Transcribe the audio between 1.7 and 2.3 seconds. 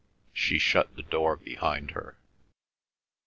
her.